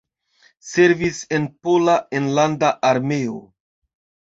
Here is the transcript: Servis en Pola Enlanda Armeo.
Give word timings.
Servis 0.69 1.21
en 1.39 1.47
Pola 1.67 2.01
Enlanda 2.23 2.77
Armeo. 2.95 3.41